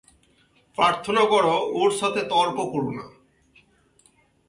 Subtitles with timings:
[0.77, 3.05] প্রার্থনা করো, ওর সাথে তর্ক করো না।